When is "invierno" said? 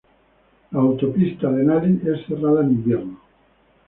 2.71-3.19